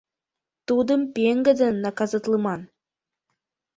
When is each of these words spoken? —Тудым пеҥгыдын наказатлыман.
—Тудым 0.67 1.01
пеҥгыдын 1.15 1.75
наказатлыман. 1.83 2.61